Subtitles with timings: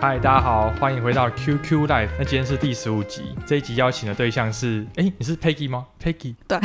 [0.00, 2.08] 嗨，大家好，欢迎回到 QQ Live。
[2.18, 6.58] 那今天是第十五集，这一集邀请的对象是，哎，你是 Peggy 吗？Peggy，对，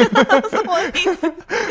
[0.48, 1.30] 什么意思？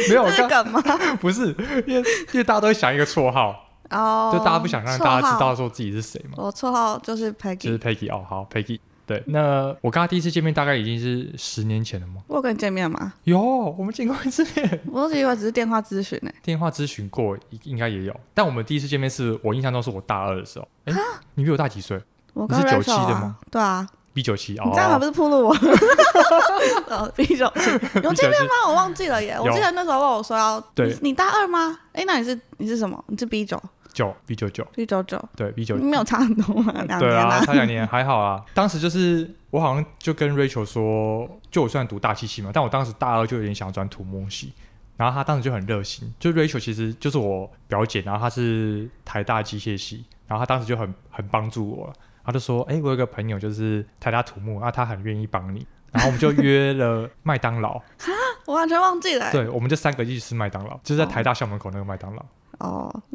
[0.10, 0.80] 没有这个吗？
[1.20, 1.48] 不是，
[1.88, 6.36] 因为因为大家都会想一个绰号，哦，就大家不想让大家知道说自己是谁嘛。
[6.38, 8.80] 我绰号就是 Peggy，就是 Peggy 哦，好，Peggy。
[9.08, 12.22] 对，那我跟他第一次见面大概已经是十年前了吗？
[12.28, 13.14] 我有跟你见面吗？
[13.24, 14.80] 有，我们见过一次面。
[14.92, 16.30] 我以为只是电话咨询呢。
[16.44, 18.14] 电话咨询过，应该也有。
[18.34, 20.68] 但我们第一次见面是我印象中是我大二的时候。
[20.84, 20.94] 哎，
[21.36, 21.98] 你比我大几岁？
[22.34, 23.38] 我你是九七的吗？
[23.50, 24.64] 对啊，B 九七哦。
[24.66, 25.56] 你这样还不是暴露我？
[26.92, 27.72] 哦，B 九七
[28.04, 28.68] 有见面吗？
[28.68, 29.38] 我忘记了耶。
[29.40, 31.80] 我记得那时候问我说要，对，你大二吗？
[31.94, 33.02] 哎，那你是你是什么？
[33.08, 33.62] 你是 B 九。
[33.98, 34.64] 九 B 九九。
[34.76, 35.20] B 九九。
[35.36, 35.84] 对 B 九九。
[35.84, 38.44] 没有差很多嘛，两年啊，差两年还好啊。
[38.54, 44.54] 当时就是我好像就跟 Rachel 说，就我虽然读大气系嘛，但我当时大二就有点想要转土木系，
[44.96, 51.92] 然后他当时就很热心，就 Rachel 其实就是我表姐，然后她是台大机械系，然后她当时就很很帮助我，
[52.24, 57.82] 她就说，哎、欸，我有个朋友就是台大土木，那他很愿意帮你，然后我们就约了麦当劳，
[58.46, 62.22] 我完全忘记了，对，我们就三个一起吃麦当劳，就是在台大校门口那个麦当劳。
[62.22, 62.26] 哦，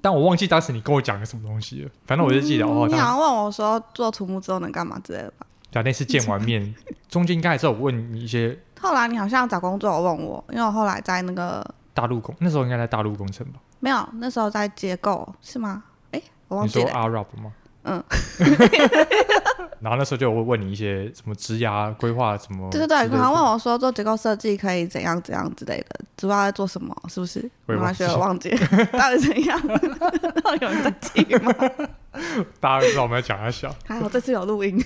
[0.01, 1.91] 但我忘记当时你跟我讲了什么东西了。
[2.07, 5.47] 反正我就记得、嗯、哦，你好像问我说做土木之后能干嘛之类的吧？
[5.71, 6.75] 对啊，那次见完面，
[7.09, 8.59] 中间应该还是有问你一些。
[8.81, 13.61] 后来你好像找工作，我问我，因为我后来在那个大陆工，那时候应该在大陆工程吧？
[13.81, 15.85] 没有，那时候在结构是吗？
[16.11, 16.85] 哎，我忘记了。
[16.85, 17.53] 你说 Arup 吗？
[17.85, 18.03] 嗯。
[19.81, 27.51] 然后那时候就会问你一些什么职涯规划什么，对对对，然后问我说做结构设计可以怎样怎样之类的，主要在做什么，是不是？
[27.67, 28.51] 我完全忘记
[28.95, 29.61] 到底怎样，
[30.41, 31.53] 到底有人在听吗？
[32.61, 34.81] 大家知道我们要讲一下，还好这次有录音。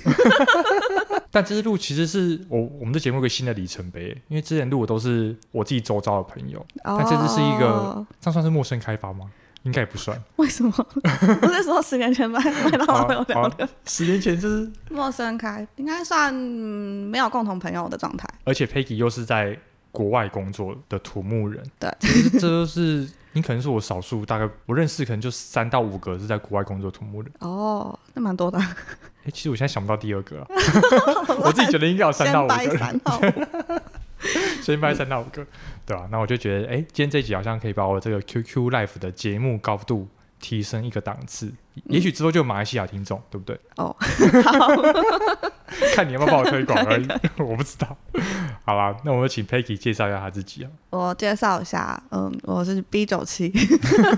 [1.30, 9.26] 但这次录其实是我我们的节目一个新的里程碑，因为之前录的都是我自己周遭的朋友，但这次是一个，这样算是陌生开发吗？
[9.66, 10.70] 应该也不算，为什么？
[11.42, 18.28] 不是说十年前麦麦当劳没有聊的，十年前就是陌生开，应该算没有共同朋友的状态。
[18.44, 19.58] 而且 Peggy 又是在
[19.90, 21.92] 国外工作的土木人，对，
[22.38, 27.32] 这都是你可能是我少数，大概我认识可能就三到五个是在国外工作的土木人。
[27.40, 28.56] 哦，那蛮多的。
[28.58, 28.64] 哎、
[29.24, 30.46] 欸，其实我现在想不到第二个了，
[31.42, 33.82] 我自己觉得应该有三到五个。
[34.72, 35.46] 先拍三到五个，
[35.84, 36.08] 对吧、啊？
[36.10, 40.08] 那我就觉得，哎，今天这集好像可以把我这个 QQ Life 的节目高度
[40.40, 41.52] 提升一个档次。
[41.76, 43.58] 嗯、也许之后就有马来西亚听众，对不对？
[43.76, 43.94] 哦，
[44.44, 44.68] 好，
[45.94, 47.06] 看你要不要帮我推广而已，
[47.38, 47.96] 我不知道。
[48.64, 50.70] 好啦，那我们请 Peggy 介绍一下他自己啊。
[50.90, 53.52] 我介绍一下，嗯，我是 B 九七，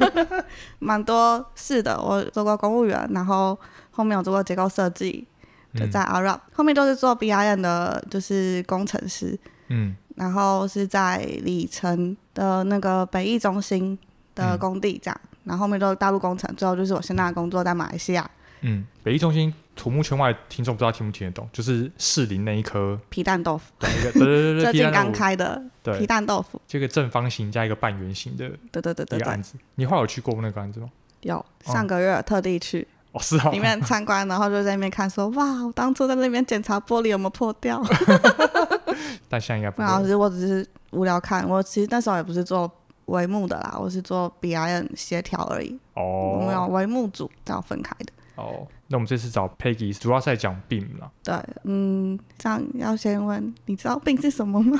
[0.79, 2.01] 蛮多事的。
[2.01, 3.59] 我做过公务员，然后
[3.91, 5.27] 后面有做过结构设计，
[5.75, 9.39] 就在嗯、后面都是做 BIM 的，就是工程师。
[9.67, 13.97] 嗯，然后是在里城的那个北翼中心
[14.35, 18.29] 的工地这样，嗯、然后后面都是大陆工程，最后就是我现在的工作在马来西亚。
[18.63, 25.63] 嗯，北翼中心土木圈外听众不知道听不听得懂，就是士林那一颗皮蛋豆腐，对对对对， 最近刚开的
[25.97, 29.55] 皮蛋豆腐，这个正方形加一个半圆形的，对对对对，一个案子。
[29.77, 30.91] 你后来有去过那个案子吗？
[31.21, 32.81] 有，上个月特地去。
[32.81, 37.83] 嗯哦，是啊，里面参观，然后就在那边看，说哇，我当初在那边检查玻璃有没有破掉。
[39.29, 39.85] 但现在应该不会。
[39.85, 42.71] 然后其实我只是无聊看，我其实那时候也不是做
[43.07, 45.79] 帷幕的啦，我是做 B I N 协调而已。
[45.95, 46.39] 哦。
[46.39, 48.13] 我们有帷幕组，这样分开的。
[48.37, 51.11] 哦，那我们这次找 Peggy 主要是在讲 BIM 啦。
[51.23, 51.35] 对，
[51.65, 54.79] 嗯，这样要先问，你知道 BIM 是什么吗？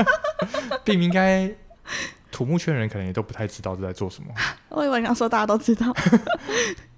[0.84, 1.54] BIM 应该。
[2.32, 4.28] 土木圈人可能也都不太知道是在做什么。
[4.70, 5.86] 我以为你要说大家都知道。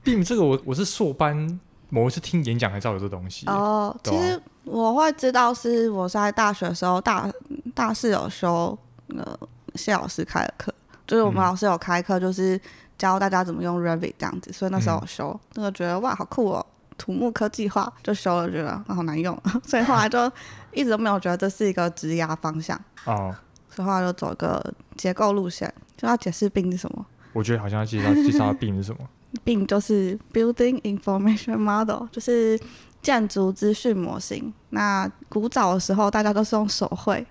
[0.03, 1.61] BIM 这个我我是硕班
[1.91, 3.45] 某一次听演讲才知道有这东西。
[3.47, 7.31] 哦，啊、其实我会知道是我在大学的时候大
[7.75, 8.77] 大四有修
[9.09, 9.39] 呃
[9.75, 10.75] 谢老师开的课，
[11.07, 12.61] 就是我们老师有开课，就是
[12.99, 16.67] 教大家怎么用 Revit 这样子，所以那时候我修，那个、嗯、觉得哇好酷哦，
[16.99, 20.31] 土木科技化就修了，觉得好难用， 所以后来就
[20.73, 22.79] 一直都没有觉得这是一个职业方向。
[23.05, 23.35] 哦。
[23.69, 27.05] 所以后来就走一个结构路线，就要解释 BIM 是什么。
[27.35, 29.07] 我觉得好像要介绍介绍 BIM 是什么。
[29.45, 32.59] BIM 就是 Building Information Model，就是
[33.07, 34.53] 建筑资讯模型。
[34.71, 37.25] 那古早的时候，大家都是用手绘，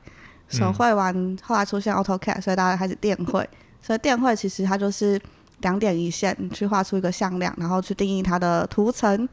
[0.48, 3.50] 手绘完、嗯、后来出现 AutoCAD，所以大家开始电绘。
[3.82, 5.20] 所以电绘其实它就是
[5.60, 9.28] 两点一线去画出一个向量，然后去定义它的图层，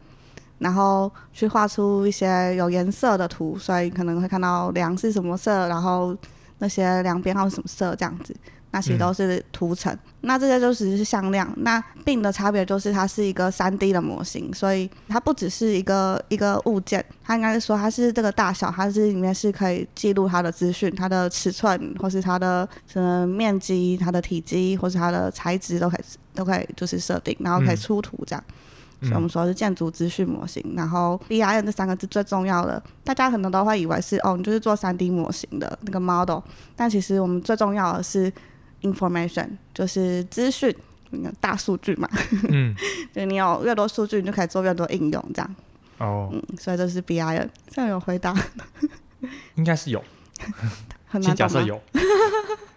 [0.58, 3.56] 然后去画出一些有颜色的图。
[3.56, 6.16] 所以可能会看到梁是什么色，然后。
[6.58, 8.32] 那些梁边号是什么色这样子，
[8.72, 9.92] 那其实都是图层。
[9.92, 11.48] 嗯、那这些就只是向量。
[11.58, 26.00] 那 BIM 的差别就是它是一个三 D 的模型，所以它不只是一个一个物件，它应该是说它是这个大小，它是里面是可以记录它的资讯、它的尺寸，或是它的什么面积、它的体积，或是它的材质都可以
[26.34, 28.44] 都可以就是设定，然后可以出图这样。
[29.02, 30.64] 嗯、所以我们说是建筑资讯模型。
[30.76, 36.38] 然后 BIM 这三个字最重要的，大家可能都会以为是哦，你就是做三 D 模型的那个 model，
[36.76, 38.32] 但其实我们最重要的是
[38.82, 40.74] information，就是资讯，
[41.10, 42.08] 那个大数据嘛。
[42.48, 42.74] 嗯，
[43.14, 45.54] 就你有越多数据，你就可以做越多应用，这样。
[45.98, 46.28] 哦。
[46.32, 48.34] 嗯，所以这是 BIM，这样有回答？
[49.56, 50.02] 应该是有。
[51.08, 51.80] 很难假设有。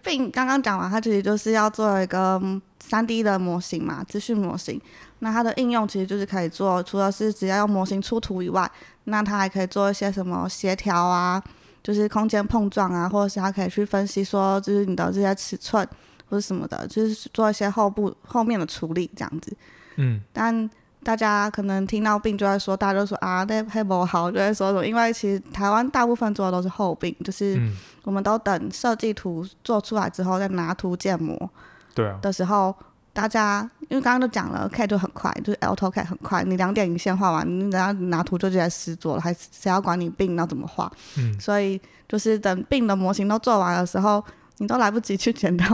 [0.02, 2.40] 并刚刚讲完，它其实就是要做一个
[2.78, 4.80] 三 D 的模型嘛，资讯模型。
[5.18, 8.70] 那它的应用其实就是可以做，除了是只要用模型出图以外，
[9.04, 11.42] 那它还可以做一些什么协调啊，
[11.86, 15.86] 就是空间碰撞啊，或者是他可以去分析说，就是你的这些尺寸
[16.28, 19.56] 或者什么的，就是做一些后部后面的处理这样子。
[19.94, 20.20] 嗯。
[20.32, 20.68] 但
[21.04, 24.84] 大家可能听到 BIM 就会说，大家都说啊，那还不好，就会说什么？
[24.84, 27.56] 因为其实台湾大部分做的都是后 BIM，就是
[28.02, 31.48] 我们都等设计图做出来之后再拿图建模。
[31.94, 32.18] 对啊。
[32.20, 32.74] 的时候。
[33.16, 40.92] 大家因为刚刚都讲了，CAD 就很快，就是 AutoCAD 很快，你两点一线画完，你等下拿图就直接实做了，还谁要管你 BIM 要怎么画？
[41.16, 44.22] 嗯，所以就是等 BIM 的模型都做完的时候，
[44.58, 45.64] 你都来不及去剪刀。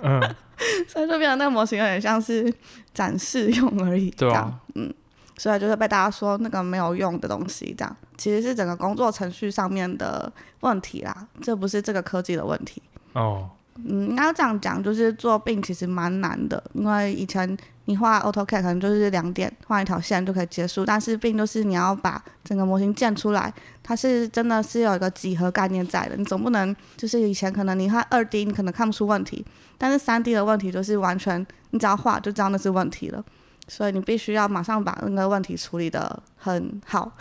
[0.00, 0.20] 嗯，
[0.86, 2.54] 所以就变成那个模型有点像是
[2.94, 4.44] 展示用而已，这样。
[4.44, 4.94] 啊、嗯，
[5.36, 12.80] 所以就是被大家说那个没有用的东西，这样其实是整个工作程序上面的问题啦，这不是这个科技的问题。
[13.14, 13.50] 哦。
[13.84, 23.52] 嗯，应该这样讲，就是做病其实蛮难的，因为以前你画 AutoCAD 可能就是两点画一条线就可以结束，但是病就是你要把整个模型建出来，
[23.82, 29.44] 它是真的是有一个几何概念在的，你总不能就是以前可能你画二 D 你可能看不出问题，
[29.78, 33.24] 但是三 D 的问题就是完全你只要画就知道那是问题了，
[33.68, 37.12] 所以你必须要马上把那个问题处理得很好。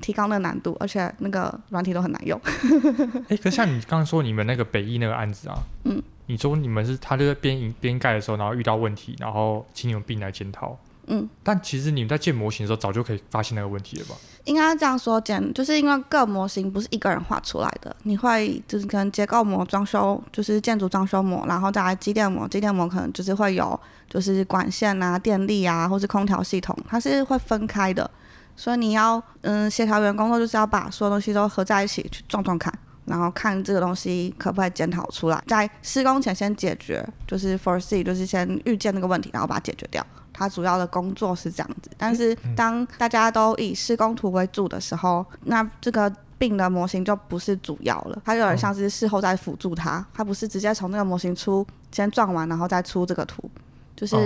[0.00, 2.40] 提高那个难度，而且那个软体都很难用。
[2.44, 10.78] 哎、欸，可是像你刚刚说你们那个北艺那个案子啊，嗯，你说你们是他就在边边盖的时候，然后遇到问题，然后请你们 BIM 来检讨，
[11.08, 14.14] 嗯，但其实你们在建模型的时候早就可以发现那个问题了吧？
[14.44, 23.78] 应该这样说，建就是因为各模型不是一个人画出来的，你会就是可能结构模、装修就是建筑装修模，然后再来机电模，机电模可能就是会有
[24.08, 28.10] 就是管线啊、电力啊，或是空调系统，它是会分开的。
[28.58, 32.72] 所以你要嗯协调员工作就是要把所有东西都合在一起去撞撞看，
[33.04, 40.04] 然后看这个东西可不可以检讨出来，在施工前先解决，就是 foresee 就是先预见那个问题，然后把它解决掉。
[40.32, 41.90] 它主要的工作是这样子。
[41.96, 53.50] 但是当大家都以施工图为主的时候，那这个 BIM 的模型就不是主要了，它有点像是事后再辅助它，它不是直接从那个模型出先撞完，然后再出这个图。
[53.98, 54.16] 就是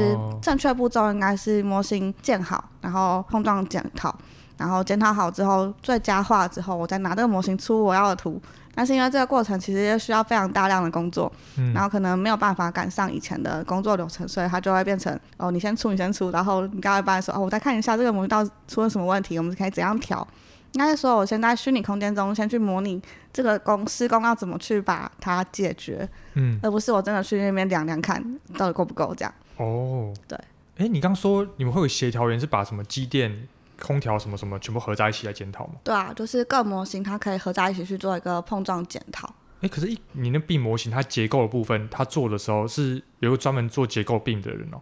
[0.42, 4.14] 正确步骤应该是模型建好，然后碰撞检讨，
[4.58, 8.38] 然后检讨好之后最佳化之后，我再拿这个模型出我要的图。
[8.74, 20.26] 但是因为这个过程其实需要非常大量的工作，嗯、然后可能没有办法赶上以前的工作流程，所以它就会变成哦，你先出，你先出，然后你刚一半的时候哦，我再看一下这个模型到底出了什么问题，我们可以怎样调。
[20.72, 22.98] 应该是说我先在虚拟空间中先去模拟
[23.30, 28.24] 这个工施工要怎么去把它解决，嗯，而不是我真的去那边量量看
[28.56, 29.34] 到底够不够这样。
[29.56, 30.38] 哦，对，
[30.76, 33.48] 哎，你刚说你们会有协调员是把什么机电、
[33.80, 35.74] 空调什么什么全部合在一起来检讨吗？
[35.84, 39.32] 对啊，就是各模型它可以合在一起去做一个碰撞检讨。
[39.60, 44.80] 哎，可是一你那 BIM 模型它结构的部分，它做的时候是有个专门做结构 BIM 的人哦，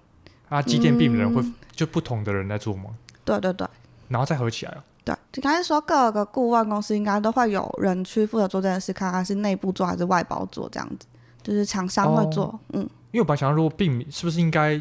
[0.48, 2.84] 啊，机电 BIM 的人会、嗯、就不同的人在做吗？
[3.24, 3.68] 对对对，
[4.08, 4.84] 然后再合起来啊？
[5.04, 11.06] 对，就刚才说各个顾问公司应该都会有人去负责做这件事，看看是内部做还是外包做这样子，
[11.42, 12.88] 就是厂商会做，哦、嗯。
[13.12, 14.80] 因为我本来想如果 BIM 是不是应该，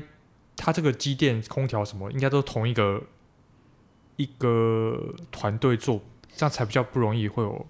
[0.56, 3.02] 它这个机电、空调什么，应该都同一个
[4.18, 6.00] 一个团队做，
[6.36, 7.66] 这样才比较不容易会有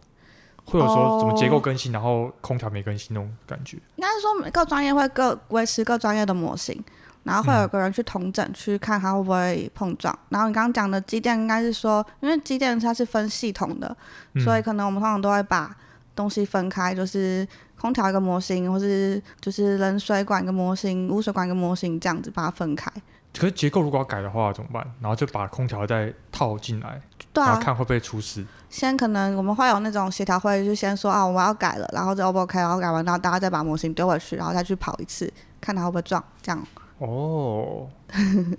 [0.66, 3.78] 会有说怎么结构更新，哦、然后空调没更新那种感觉。
[3.96, 6.84] 应该是说每个专业会各维持各专业的模型，
[7.24, 10.18] 然后会有个人去同整，嗯、去看它会不会碰撞。
[10.30, 13.96] 然后你刚刚讲的机电，应该是说，因为机电它是分系统的，
[14.34, 15.74] 嗯、所以可能我们通常都会把
[16.16, 17.48] 东西分开，就是。
[17.80, 22.92] 空调一个模型，或是就是冷水管一个模型，污水管一个模型，这样子把它分开。
[23.32, 24.86] 可是结构如果要改的话怎么办？
[25.00, 27.00] 然后就把空调再套进来，
[27.32, 28.44] 对啊，然后看会不会出事。
[28.70, 35.32] 先可能我们会有那种协调会，就先说啊，我要改了，然后就 O 不 OK，然后改完，然后大家再把模型丢回去，然后再去跑一次，
[35.62, 36.68] 看它会不会撞，这样。
[36.98, 37.88] 哦，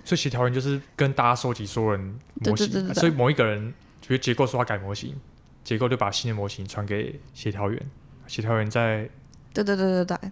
[0.03, 3.73] 所以协调人就是跟大家收集所有人模型，所以某一个人
[4.07, 5.15] 比如结构说要改模型，
[5.63, 7.85] 结构就把新的模型传给协调员。
[8.31, 9.09] 协调员在，
[9.53, 10.31] 对对对对对，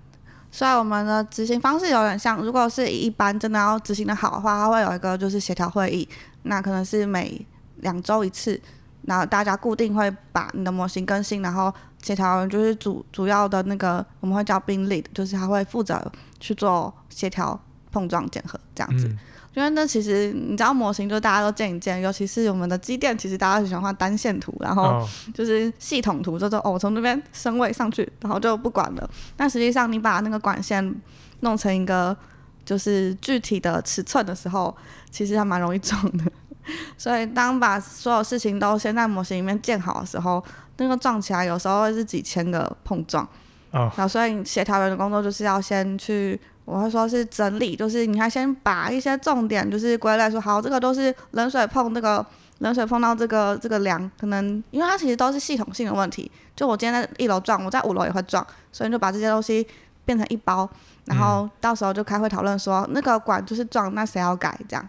[0.50, 6.08] 所以我们的执行方式有点像，如果是一般真的要执行的好的话，它会有一个就是协调会议，
[6.44, 7.46] 那可能是每
[7.82, 8.58] 两周一次，
[9.02, 17.60] 然后大家固定会把你的模型更新，然后协调员就是主主要的那个我们会叫 BIM lead，就是他会负责去做协调
[17.92, 19.08] 碰撞检核这样子。
[19.10, 19.20] 嗯
[19.60, 29.10] 因为那其实你知道模型就大家都见一见，尤其是我们的机电，其实大家很喜欢画单线图，然后就是系统图，就说哦，从这边升位上去，然后就不管了。
[29.36, 30.96] 但实际上你把那个管线
[31.42, 32.16] 弄成一个
[32.64, 34.74] 就是具体的尺寸的时候，
[35.12, 36.24] 其实还蛮容易撞的。
[36.98, 40.42] 所以当把所有事情都先在模型里面建好的时候，
[40.78, 43.28] 那个撞起来有时候会是几千个碰撞。
[43.72, 46.40] 哦，然后所以协调员的工作就是要先去。
[46.70, 52.24] 我会说是整理，就是你还先把一些重点就是归类，说好这个都是冷水碰这个
[52.60, 56.32] 冷水碰到这个这个梁，可能因为它其实都是系统性的问题。
[56.56, 59.66] 就我今天在一楼撞，我在五楼也会撞，所以就把这些东西
[60.06, 60.70] 变成一包，
[61.06, 64.88] 然后到时候就开会讨论说那个管就是撞，那谁要改这样。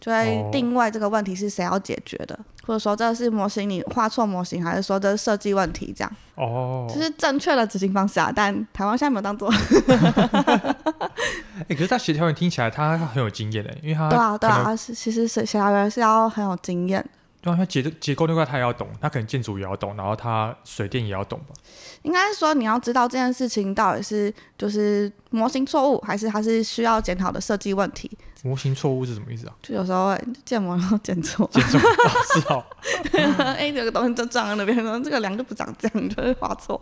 [0.00, 6.10] 就会定位这个问题是谁要解决的，哦、或者说这是模型你画错模型，还是说这是设计问题这样？
[6.36, 9.52] 哦，就是正确的执行方式啊，但台湾现在没有当做。
[9.52, 9.58] 哎、
[11.68, 17.04] 欸，可是他协调员听起来他很有经验的，因为他对啊对啊，是其实协调员是要很有经验。
[17.42, 21.54] 对啊，他结结构那块他也要懂，他可能建筑也要懂，然后他水电也要懂吧？
[22.02, 28.10] 应该是说你要知道这件事情到底是就是模型错误，还是它是需要检讨的设计问题。
[28.42, 29.54] 模型错误是什么意思啊？
[29.62, 32.64] 就有时候会建模然后建 错，建错是哦。
[33.56, 36.80] 哎，有个东西就撞在那边，说这个梁就不长这样，就会画错。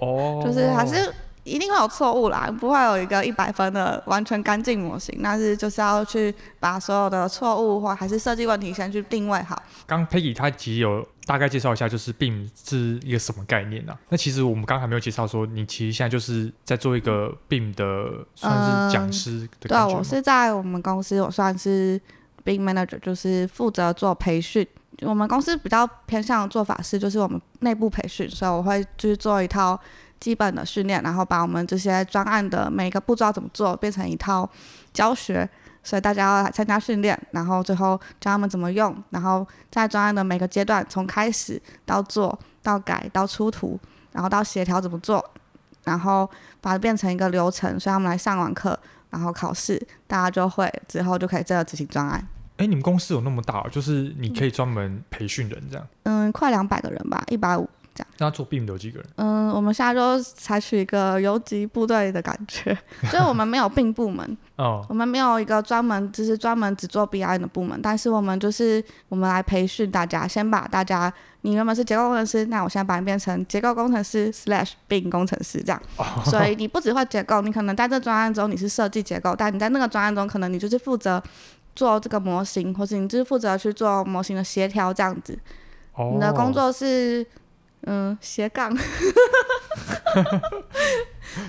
[0.00, 1.12] 哦， 就是还是。
[1.46, 5.20] 一定会有错误啦，不会有一个一百分的完全干净模型。
[5.22, 9.62] 但是就是要去把所有的错误或还是设计问题先去定位好。
[9.84, 18.52] 刚 Peggy 他其实有大概介绍一下，就是 BIM 是一个什么概念呢、那其实我们刚刚还没有介绍说，你其实现在就是在做一个 BIM 的算
[18.88, 22.00] 是讲师的感觉、嗯、对，我是在我们公司，我算是
[22.44, 24.66] BIM Manager，就是负责做培训。
[25.02, 29.80] 我们公司比较偏向做法是，就是我们内部培训，所以我会去做一套。
[30.20, 34.48] 基本的训练，然后把我们这些专案的每一个步骤怎么做变成一套
[34.90, 35.46] 教学，
[35.84, 43.78] 所以大家要来参加训练，然后最后教他们怎么用，然后在专案的每个阶段，从开始到做到改到出图，
[44.12, 45.24] 然后到协调怎么做，
[45.84, 46.28] 然后
[46.60, 48.78] 把它变成一个流程，所以他们来上完课，
[49.10, 52.26] 然后考试，大家就会之后就可以这个执行专案。
[52.56, 55.86] 哎，你们公司有那么大，就是你可以专门培训人这样？
[56.04, 57.68] 嗯，快两百个人吧，一百五。
[58.18, 59.08] 那做 BIM 的有几个人？
[59.16, 62.76] 嗯，我们现在就采取一个游击部队的感觉，
[63.10, 64.36] 所 以我们没有 BIM 部门。
[64.56, 75.60] 哦，我们没有一个专门就是专门只做 BIM 的部门，但是我们就是我们来培训大家，先把大家，你原本是结构工程师，那我现在把你变成结构工程师 slash BIM 工程师。
[75.60, 81.20] 这样，哦、所以你不只会结构，你可能在这专案中你是设计结构，但你在那个专案中可能你就是负责
[81.74, 85.36] 做这个模型，或是你就是负责去做模型的协调这样子，
[85.94, 87.26] 哦、你的工作是。
[87.86, 88.70] 嗯，斜杠，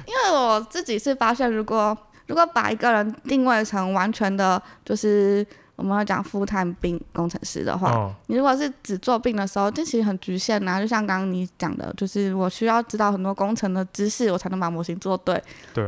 [0.05, 10.79] 因为我自己是发现，如果如果把一个人定位成完全的，就是我们要讲 full time BIM 工程师的话，哦、你如果是只做 BIM 的时候，这其实很局限呐、啊。
[10.81, 15.41] 就像刚刚你讲的，就是我需要知道很多工程的知识，我才能把模型做对。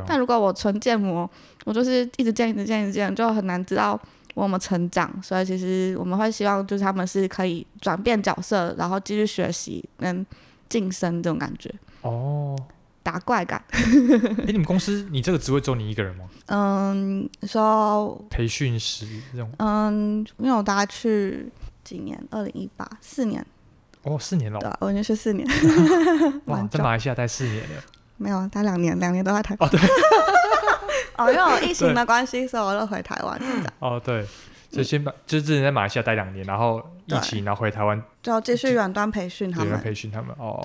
[0.05, 1.29] 但如果我纯建模，
[1.65, 3.99] 我就是一直建、一直建、一直建，就很难知道
[4.43, 5.11] 我们成长。
[5.23, 10.25] 所以其实我们会希望，就是他们是可以转变角色，然后继续学习，跟
[10.69, 12.55] 晋升这种感觉哦，
[13.01, 13.63] 打怪感。
[13.71, 16.25] 哎、欸，你们公司你这个职位只有你一个人吗？
[16.47, 19.51] 嗯，说培训师这种。
[19.57, 21.51] 嗯，因为我大概去
[21.83, 23.45] 几年，二零一八四年。
[24.03, 24.59] 哦，四年了。
[24.59, 25.47] 对，我已经去四年。
[26.45, 27.83] 哇，在马来西亚待四年了。
[28.17, 29.55] 没有，待两年，两年都在台。
[29.59, 29.79] 哦，对。
[31.17, 33.41] 哦，因为我疫情的关系，所以我就回台湾。
[33.79, 34.25] 哦，对。
[34.69, 39.79] 就先把，就之前在马来西亚待两年，然后疫情，然后回台湾，就继续远端培训他们。
[39.79, 40.61] 培训他们哦。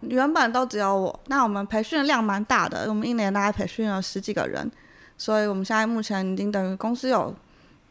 [0.00, 4.68] 原本都只有我，那我们培训的量蛮大的，我们一年大概培训了十几个人，
[5.16, 7.32] 所以我们现在目前已经等于公司有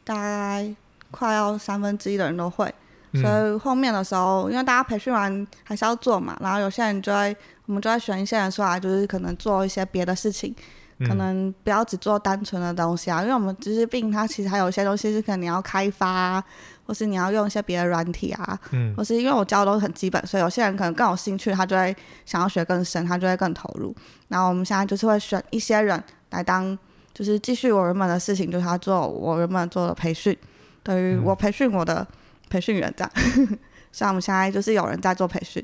[0.03, 0.75] 大概
[1.11, 2.71] 快要三分之一的人都会，
[3.13, 7.33] 所以后面的时候，因为大家培训完还是要做嘛，然后有些人就会，
[7.67, 10.53] 我们就会选一些人出来，就是可能做一些别的事情。
[10.99, 16.43] 可能不要只做单纯的东西啊，因为我们知识 BIM 它其实还有一些东西是可能你要开发啊，
[16.85, 21.95] 或是你要用一些别的软体啊，嗯，或是因为我教的都很基本，所以有些人可能更有兴趣，他就会
[22.25, 23.95] 想要学更深，他就会更投入。
[24.27, 26.77] 然后我们现在就是会选一些人来当，
[27.13, 30.37] 就是继续我原本的事情，就是他做我原本做的培训，
[30.83, 32.07] 等于我培训我的
[32.49, 33.11] 培训员这样。
[33.37, 33.59] 嗯、
[33.91, 35.63] 所以我们现在就是有人在做培训。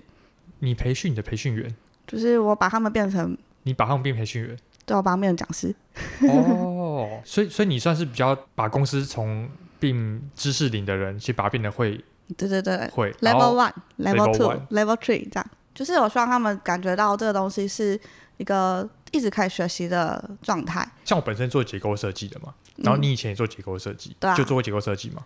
[0.60, 1.74] 你培训你的培训员？
[2.06, 4.58] 就是我把他们变成你把他们变培训员。
[4.90, 5.76] 对，我帮 BIM 讲师。
[6.28, 9.48] 哦，所以所以你算是比较把公司从
[9.80, 12.04] BIM 知识领的人，去把它变得会。
[12.36, 13.12] 对对对，会。
[13.22, 18.00] Level one, Level two, Level three 这样，就是我希望他们感觉到这个东西是
[18.38, 20.88] 一个一直可以学习的状态。
[21.06, 25.24] 像我本身做结构设计的嘛，然后你以前也做结构设计，对、嗯，就做过结构设计嘛。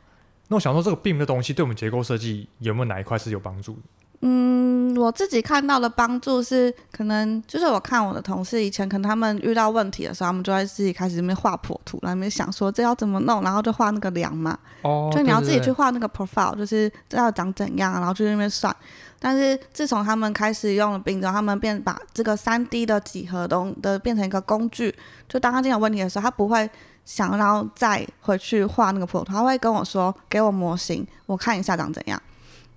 [0.49, 3.81] 那我想说，这个 BIM 的东西对我们结构设计有没有哪一块是有帮助的？
[4.25, 14.57] 嗯，我自己看到的帮助是，可能就是我看我的同事以前，可能他们遇到问题的时候，他们就会自己开始那边画剖图，然后那边想说这要怎么弄，然后就画那个梁嘛。
[14.83, 15.11] 哦。
[15.13, 18.73] 就你要自己去画那个 profile，就是这要长怎样，然后去那边算。
[19.19, 24.95] 但是自从他们开始用了 BIM 之后，他们变把这个三 D 的几何东的变成一个工具，
[25.27, 26.69] 就当他真有问题的时候，他不会
[27.03, 32.21] 想要再回去画那个剖图，他会跟我说，给我模型，我看一下长怎样。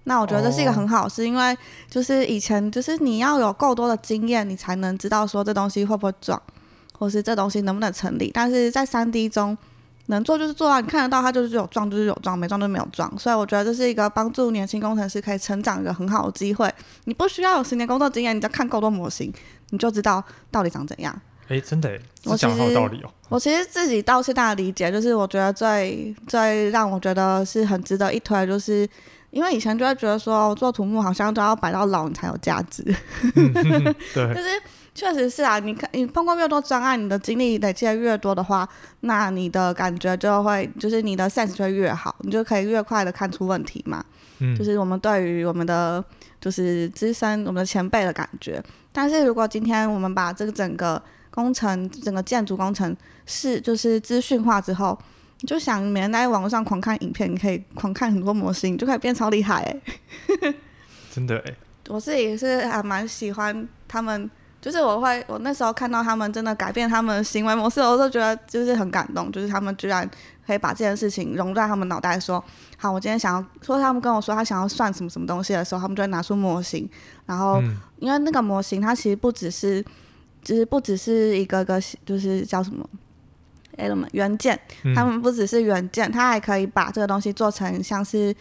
[0.09, 1.59] 那我觉得这是一个很好事，是因为
[1.91, 6.41] 就是以前就是你要有够多的经验，你才能知道说这东西会不会撞，
[6.97, 8.31] 或是这东西能不能成立。
[8.33, 9.59] 但是在三 D 中
[10.07, 13.13] 能做就是做啊，你看得到它就是有撞就是有撞，没撞就没有撞。
[13.19, 16.73] 所以我觉得这是一个帮助年轻工程师可以成长一个很好的机会。
[17.07, 19.33] 你不需要有十年工作经验，你只要看够多模型，
[19.71, 20.23] 你就知道
[20.53, 21.21] 到底长怎样。
[21.49, 23.11] 哎，真的，我讲好道理哦。
[23.29, 28.89] 我其实自己到现在的理解，就是我觉得最最让我觉得是很值得一推，就是。
[29.31, 32.83] 因为以前就会觉得说，做土木好像都要摆到老你才有价值。
[33.35, 33.53] 嗯、
[34.15, 34.49] 对， 就是
[34.95, 35.59] 确实是啊。
[35.59, 38.67] 你看，你碰过越多专案，你的经历累积越多的话，
[39.01, 44.05] 那你的感觉就会，就是你的 sense 就会越好，你就可以越快的看出问题嘛。
[44.39, 46.03] 嗯，就是我们对于我们的
[46.41, 48.63] 就是资深、我们的前辈的感觉。
[48.93, 54.99] 但是如果今天我们把这个整个工程、整个建筑工程是就是资讯化之后。
[55.41, 60.55] 你就想，每天在网络上狂看影片，你可以狂看很多模型，你就可以变超厉害哎！
[61.13, 61.55] 真的哎，
[61.89, 70.09] 我自己是还蛮喜欢他们，就是我会，我那时候看到他们真的改变他们的行为模式，我就觉得就是很感动，就是他们居然
[70.47, 72.43] 可以把这件事情融在他们脑袋，说
[72.79, 76.89] 好，我今天想要说，他们跟我说他想要算什么什么东西的时候，他们就会拿出模型，
[77.27, 79.85] 然后、嗯、因为那个模型它其实不只是，
[80.43, 82.89] 就是不只是一个个，就是叫什么
[83.79, 84.59] ？element 元件，
[84.95, 88.35] 他们不只是元件，它还可以把这个东西做成像是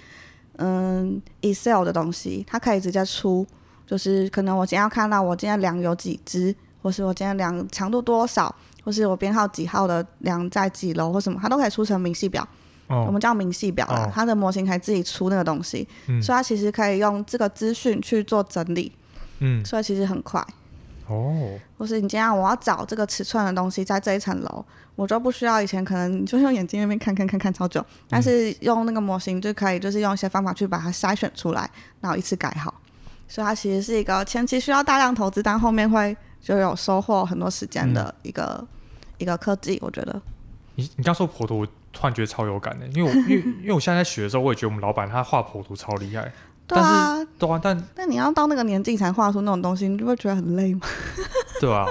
[0.57, 3.45] 嗯 Excel 的东西，它可以直接出，
[3.85, 12.47] 就是可能我今天要看到我今天量有几只，或是我今天量强度多少，或是我编号几号的量在几楼或什么，它都可以出成明细表。
[12.87, 18.91] 哦、我们叫明细表啦，哦、它的模型可以自己出那个东西，嗯、所以它其实可以用这个资讯去做整理。
[19.39, 20.45] 嗯，所以其实很快。
[21.07, 24.65] 哦，或是你今天我要找这个尺寸的东西在这一层楼，
[24.95, 31.69] 我就不需要以前可能你就用眼睛那边看看看看超久，但是用那个模型就可以，就是用一些方法去把它筛选出来，
[32.01, 32.73] 然后一次改好。
[33.27, 38.67] 所以它其实是一个前期需要大量投资，但后面会就有收获很多时间的一个、嗯、
[39.17, 39.79] 一个科技。
[39.81, 40.21] 我觉得
[40.75, 46.31] 你你刚说剖图，我突然觉得超有感的，因为我 因为因为我现在在学的时候，我也觉得我们老板他画剖图超厉害。
[46.67, 50.81] 对啊，对啊，但但你要到那个年纪才画出那种东西，你就会觉得很累吗？
[51.61, 51.85] 对啊，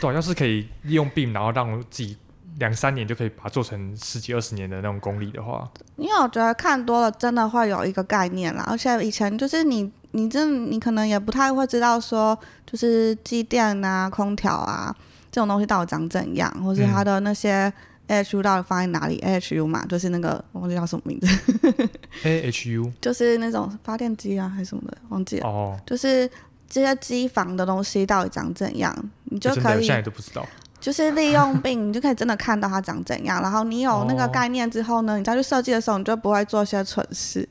[0.00, 2.16] 对啊，要是可以利用 BIM，然后让自己
[2.58, 14.94] 两三年就可以把它做成十几二十年的那种功力的话，因为我觉得看多了真的会有一个概念啦，而且以前就是你你这你可能也不太会知道说，就是机电啊、空调啊
[15.32, 17.72] 这种东西到底长怎样，或是它的那些。
[18.08, 21.26] 嗯 AHU 到底放在哪里？AHU 嘛，就是那个我忘记叫什么名字。
[22.24, 25.46] AHU 就是那种发电机啊，还是什么的，忘记了。
[25.46, 25.76] 哦。
[25.76, 25.86] Oh.
[25.86, 26.28] 就是
[26.68, 28.94] 这些机房的东西到底长怎样，
[29.24, 29.84] 你就可以。
[29.84, 30.46] 现在都不知道。
[30.80, 33.42] 就是利用 BIM，你就可以真的看到它长怎样。
[33.42, 35.18] 然后你有那个概念之后呢，oh.
[35.18, 37.46] 你再去设计的时候，你就不会做一些蠢事。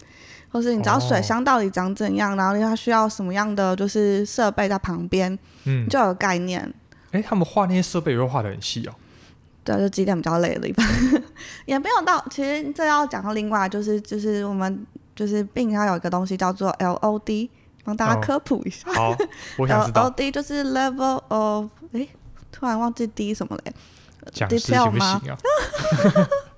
[0.50, 2.40] 或是你知道水箱到底长怎样，oh.
[2.40, 6.62] 然后它需要什么样的就是设备在旁边，嗯，就有概念。
[7.12, 8.94] 哎、欸，他们画那些设备也会画的很细哦。
[9.68, 10.86] 对，就几点比较累的地方，
[11.66, 12.24] 也没有到。
[12.32, 17.50] 其实这要讲到另外，就是就是我们就是 BIM 它有一个东西叫做 LOD，
[17.84, 18.90] 帮大家科普一下。
[18.92, 19.18] 哦、好，
[19.58, 20.08] 我想知道。
[20.16, 22.08] LOD 就是 Level of，哎，
[22.50, 23.74] 突然忘记 D 什么嘞
[24.34, 25.22] ？Detail 吗？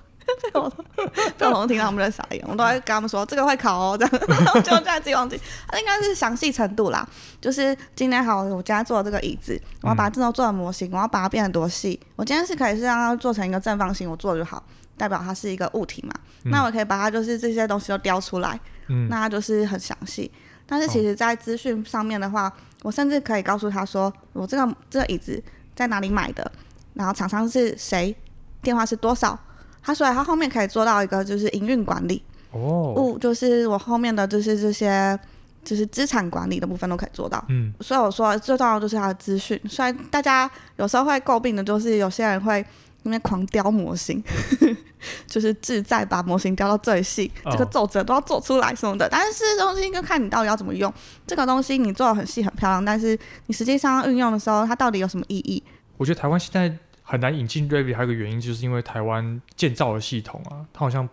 [1.51, 5.39] 我听到他们在傻眼，我都在跟他们说这个会考哦，这样就这样自己忘记。
[5.67, 7.07] 它应该是详细程度啦，
[7.41, 11.99] 就是今天好，我今天做这个椅子，我要把它这种做的模型，我要把它变得多细。
[12.15, 14.63] 我今天是可以是让它做成一个正方形，我做就好，
[14.97, 16.13] 代表它是一个物体嘛。
[16.43, 20.31] 嗯、那我可以把它就是这些东西都雕出来，嗯、那它就是很详细。
[20.65, 25.41] 但是其实在资讯上面的话，哦、我甚至可以告诉他说，我这个这个椅子
[25.75, 26.51] 在哪里买的，
[26.93, 28.15] 然后厂商是谁，
[28.61, 29.37] 电话是多少。
[29.81, 35.17] 他所以他后面可以做到一个就是营运管理哦，物就是我后面的就是这些
[35.63, 37.43] 就是资产管理的部分都可以做到。
[37.49, 39.59] 嗯，所以我说最重要的就是他的资讯。
[39.67, 42.65] 虽然大家有时候会诟病的就是有些人会
[43.03, 44.21] 因为狂雕模型，
[45.25, 49.07] 就是志在把模型雕到最细，哦、这个皱褶都要做出来什么的。
[49.09, 50.93] 但是这东西就看你到底要怎么用。
[51.25, 55.63] 这个东西你做的很细很漂亮，但是你实际上运用的时候，它到底有什么意义？
[55.97, 56.77] 我觉得台湾现在
[57.09, 61.09] 很难引进 Revit，还有一个原因就是因为台湾建造的系统啊，它好像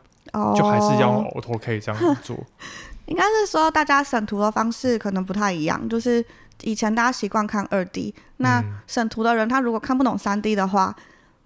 [0.54, 2.36] 就还是要用 AutoCAD 这样子做。
[3.06, 6.22] 应该是说大家审图的方式可能不太一样，就是
[6.64, 10.94] 以前大家习惯看二 D，那审图的人他如果看不懂三 D 的话，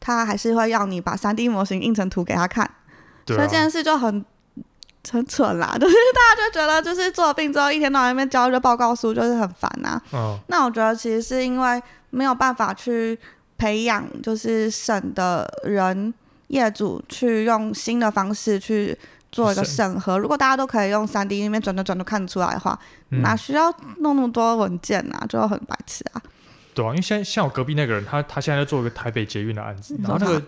[0.00, 2.68] 他还是会要你把三 D 模型印成图给他看，
[3.28, 4.24] 所以这件事就很
[5.12, 10.00] 很蠢啦， 就是大家就觉得就是做了病之后一天到晚那边交一个报告书就是很烦呐。
[10.12, 13.16] 嗯，那我觉得其实是因为没有办法去
[13.60, 16.12] 培养就是省的人
[16.48, 18.96] 业主去用新的方式去。
[19.32, 22.76] 做一个审核，如果大家都可以用三 D 那边转转转都看得出来的话，
[23.10, 25.24] 嗯、哪需要弄那么多文件啊？
[25.28, 26.20] 就很白痴啊！
[26.74, 30.42] 对啊，因为现在像我隔壁那个人，他他现在在做一个台北捷运的案子，然后那个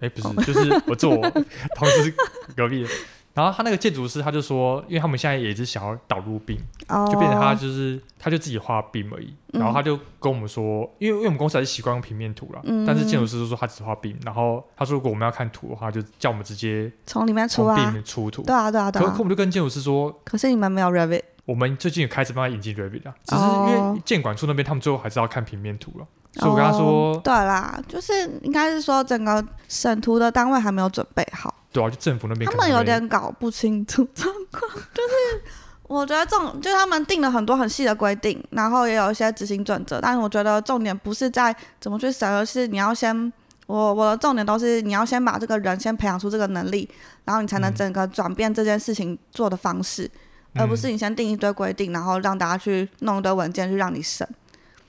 [0.00, 1.30] 哎、欸、不是，就是我做我
[1.76, 2.14] 同事
[2.56, 2.88] 隔壁的。
[3.34, 6.40] 然后他那个建筑师他就说，因为他们现在也是想要导入
[6.88, 7.10] oh.
[7.10, 9.34] 就变成他就是他就自己画 BIM 而已。
[9.52, 14.16] 然后他就跟我们说，因为因为我们公司还是习惯用平面图了，嗯、但是建筑师就说他只画 BIM。
[14.24, 18.42] 然后他说如果我们要看图的话，就叫我们直接从里面出啊，出图。
[18.42, 19.04] 对啊对啊对啊。
[19.04, 21.22] 可可我们就跟建筑师说，可是你们没有 Revit。
[21.44, 26.06] 我们最近也开始帮他引进 Revit 啊，只是因为建管处那边他们最后还是要看平面图了。
[26.34, 31.54] 所以我跟他说，oh, 对啦，就是应该是说整个审图的单位还没有准备好。
[31.74, 34.62] 对啊，就政府那边他们有点搞不清楚状况，
[34.94, 35.42] 就是
[35.88, 43.32] 我觉得这种就是他们定了很多很细的规定，然后也有一些执行准则，但是我觉得重点不是在怎么去审，而是你要先
[43.66, 46.88] 我我的重点都是你要先把这个人先培养出这个能力，
[47.24, 50.08] 然后你才能整个转变这件事情做的方式，
[50.54, 54.26] 嗯、而不是你先定一堆规定，然后让大家去弄一堆文件去让你审。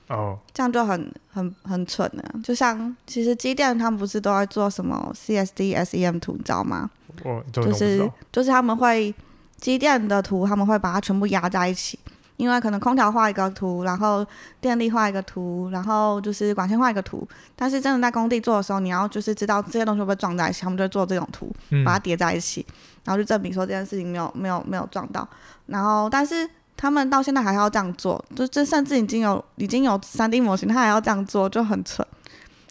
[0.08, 2.24] 哦，这样就很很很蠢了。
[2.44, 6.89] 就像其实机电他们不是都在做什么 CSD SEM 图，你知道吗？
[7.24, 9.13] 哦，就是就是他们会
[9.58, 11.98] 机电的图，他们会把它全部压在一起，
[12.38, 14.24] 因为可能空调画一个图，然后
[14.62, 17.28] 电力画一个图，然后就是管线画一个图。
[17.56, 21.52] 但是真的在工地做的时候，你要就是知道这些东西会不会撞在一起，他们就会做这种图，
[21.84, 22.74] 把它叠在一起，嗯、
[23.06, 25.28] 然后就证明说这件事情没有没有没有撞到。
[25.65, 26.48] 然后但是。
[26.77, 32.05] 他们到现在还要这样做，就这甚至已经有已经有 3D 模型，他还要这样做，就很蠢。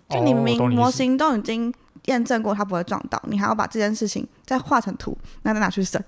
[0.09, 1.73] 就你明明模型都已经
[2.05, 6.03] 验证过它不会撞到，你还要把这件事情再画成图，那再拿去审，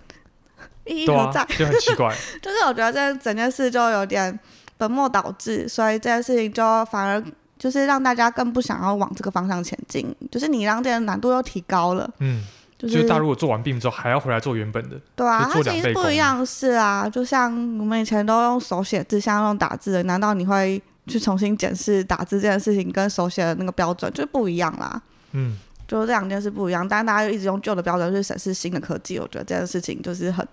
[0.85, 1.42] 意义何在？
[1.59, 2.14] 就很奇怪。
[2.42, 4.38] 就是我觉得这整件事就有点
[4.76, 7.24] 本末倒置，所以这件事情就反而
[7.59, 12.09] 就是让大家更不想要往这个方向前进，就是你让这个难度又提高了。
[12.18, 12.44] 嗯。
[12.79, 25.01] 就是大家如果做完 BIM 之后还要回来做原本的，对啊，它其实不一样，是啊，就像我们以前都用手写字，像用打字的，难道你会去重新检视打字这件事情跟手写的那个标准就不一样啦？
[25.33, 25.57] 嗯，
[25.89, 30.47] 就这两件事不一样，但是大家就一直用旧的标准去审视新的科技，我觉得这件事情就是很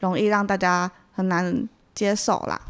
[0.00, 2.60] 容易让大家很难接受啦。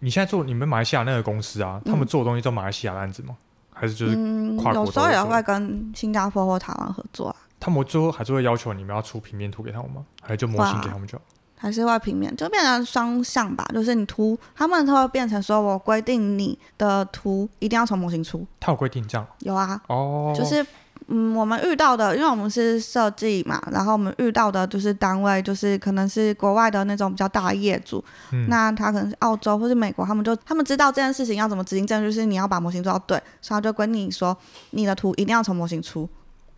[0.00, 3.36] 你现在做你们马来西亚那个公司啊，他们做的东西做马来西亚的案子吗？
[3.72, 4.14] 还是就是
[4.58, 4.84] 跨国、嗯？
[4.84, 7.36] 有时候也会跟新加坡或台湾合作啊。
[7.60, 10.04] 他们最后还是会要求你们要出平面图给他们吗？
[10.22, 11.24] 还是就模型给他们就好？
[11.56, 13.68] 还是会平面，就变成双向吧。
[13.74, 18.46] 就是你图，他们都会变成说，我规定你的图一定要从模型出。
[18.58, 19.26] 他有规定这样？
[19.40, 19.78] 有啊。
[19.88, 20.34] 哦。
[20.34, 20.64] 就是
[21.08, 28.02] 嗯，我们遇到的，因为我们是设计嘛，然后我们遇到的就是单位，就是可能是国外的那种比较大的业主。
[28.32, 28.48] 嗯。
[28.48, 34.34] 那他可能是澳洲或是美国，他们就他们知道这件事情要怎么执行，正就是你要把模型做到对，所以他就规定你说，
[34.70, 36.08] 你的图一定要从模型出。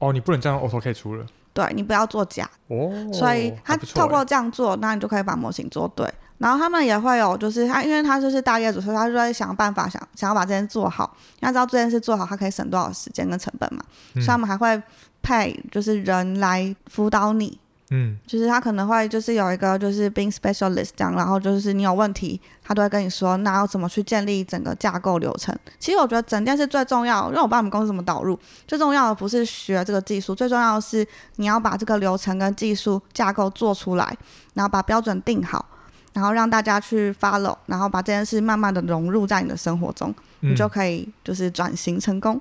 [0.03, 1.25] 哦，你不能这样 AutoCAD 出了。
[1.55, 2.51] 对，你不要做假。
[2.67, 2.91] 哦。
[3.13, 6.13] 所以他透过这样做，那你就可以把模型做对。
[6.39, 11.17] 然后他们也会有，就是他，因为他就是大业主，所以他就会想办法想想要把这件事做好。
[11.39, 13.81] 要知道这件事做好，他可以省多少时间跟成本嘛。
[14.17, 14.21] 嗯。
[14.21, 14.83] 所以他们还会
[15.23, 17.57] 派就是人来辅导你。
[17.95, 25.55] 嗯，就是他可能会就是有一个就是 being specialist 这样，然后就是你有问题，他都会跟你说，那要怎么去建立整个架构流程。
[25.79, 34.17] 其实我觉得整件事最重要，因为我不知道我们公司怎么导入，最重要的不是学这个技术，最重要的是你要把这个流程跟技术架构做出来，
[34.55, 35.69] 然后把标准定好，
[36.15, 40.09] 然后让大家去 follow，然后把这件事慢慢的融入在你的生活中，
[40.41, 42.41] 嗯、你就可以就是转型成功。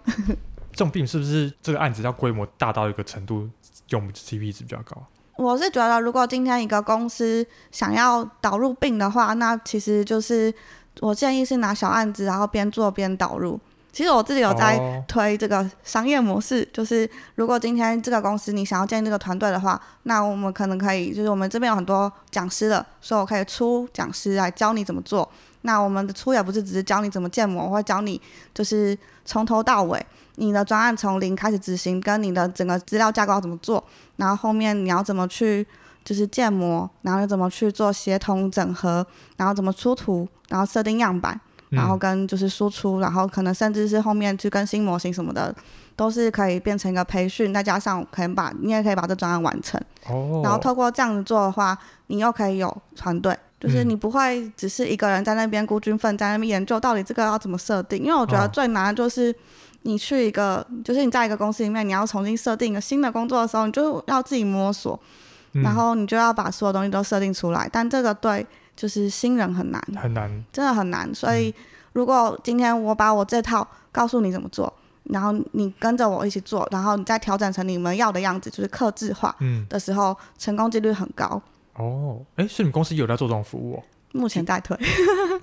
[0.72, 3.50] 这种 BIM 是不是这个案子要规模大到一个程度，
[3.90, 5.06] 用 CP 值比较高？
[5.42, 10.54] 我是觉得，如果今天一个公司想要导入 BIM 的话，那其实就是
[11.00, 13.60] 我建议是拿小案子，然后边做边导入。
[13.92, 25.28] 其实我自己有在推这个商业模式，就是如果今天这个公司你想要建立这个团队的话，那我们可能可以，就是我们这边有很多讲师的，所以我可以出讲师来教你怎么做。
[25.64, 28.20] 那我们的出也不是只是教你怎么建模，我会教你
[28.54, 30.06] 就是从头到尾。
[30.42, 33.84] 你的专案从零开始执行，跟你的整个资料架构要怎么做，
[34.16, 35.66] 然后后面你要怎么去
[36.04, 39.06] 就是建模，然后又怎么去做协同整合，
[39.38, 45.54] 然后怎么出图，然后设定样板，然后跟就是输出，然后可能甚至是后面去更新模型什么的，
[45.96, 49.80] 都是可以变成一个培训，再加上可能把你也可以把这专案完成。
[50.08, 50.42] 哦。
[50.44, 51.78] 然后透过这样子做的话，
[52.08, 59.36] 你又可以有团队，就是你不会只是一个人在那边孤军奋战，在那边研究到底这个要怎么设定，因为我觉得最难的就是。
[59.84, 65.00] 你去一个，就是你在一个公司里面，你要重新设定一个新的工作的时候，你就要自己摸索，
[65.54, 67.68] 嗯、然后你就要把所有东西都设定出来。
[67.72, 71.14] 但这个对，就是新人很难，很难，真的很难。
[71.14, 71.54] 所以，
[71.94, 74.72] 如果今天我把我这套告诉你怎么做，
[75.06, 79.36] 然后你跟着我一起做，然后你再调整成你们要的样子，就是客制化
[79.68, 81.42] 的时候，嗯、成功几率很高。
[81.76, 83.84] 哦，哎，所以你们公司有在做这种服务哦？
[84.14, 84.78] 目前在推，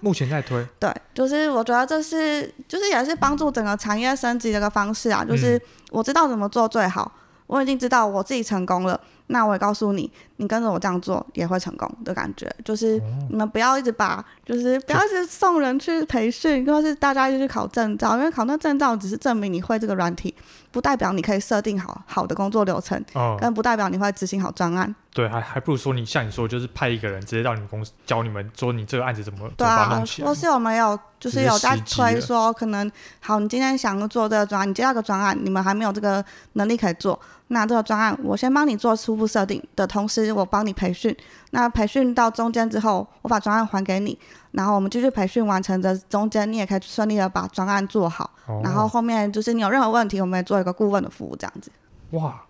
[0.00, 7.10] 目前在推，对，就是我觉得这是，就是也是帮助整个产业升级的一个方式啊，就是我知道怎么做最好，
[7.46, 9.00] 我已经知道我自己成功了。
[9.28, 20.34] 那我也告诉你，你跟着我这样做也会成功的感觉，就是你们不要一直把，就是不要一直送人去培训，或是大家一直去考证照，因为考那证照只是证明你会这个软体，
[20.70, 24.94] 不代表你可以设定好好的工作流程，哦，跟不代表你会执行好专案。
[25.12, 30.28] 对，还还不如说你像你说，就是派一个人直接到你们公司教你们，说你这个案子怎么怎么弄起来。
[30.28, 37.18] 或是有没有就是有在推说，可能好，你今天想做这个专案，你接到个专案，你们还没有这个能力可以做。
[37.48, 41.14] 那这个专案，我先帮你做初步设定的同时，我帮你培训。
[41.50, 44.18] 那培训到中间之后，我把专案还给你，
[44.52, 48.30] 然后我们继续培训完成的中间，你也可以顺利的把专案做好。
[48.46, 48.60] 哦。
[48.62, 51.70] 然后后面就是你有任何问题，我们也做一个顾问的服务，这样子。
[52.12, 52.42] 哇，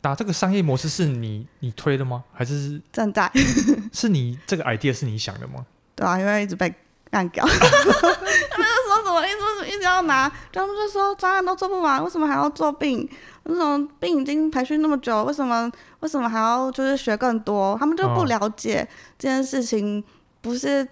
[0.00, 2.22] 打这个商业模式是你你推的吗？
[2.32, 3.30] 还是正在？
[3.92, 5.64] 是你这个 idea 是你想的吗？
[5.96, 6.72] 对啊，因为一直被
[7.10, 7.44] 干掉。
[7.48, 9.24] 他们就说什么？
[9.24, 13.08] 一直一直要拿，他们就说专案都做不完，为什么还要做病？
[13.44, 17.76] 那种病已经培训那么久，为什么为什么还要就是学更多？
[17.78, 18.86] 他们就不了解
[19.18, 20.02] 这件事情，
[20.40, 20.86] 不是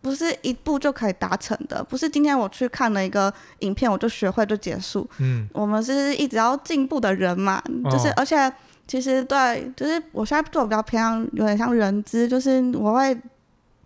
[0.00, 5.08] 不是一步就可以达成的，不是今天我去看了一个影片我就学会就结束。
[5.18, 8.52] 嗯，我们是一直要进步的人嘛，就是而且
[8.86, 13.16] 其实对，就是我现在做比较偏向有点像人资，就是我会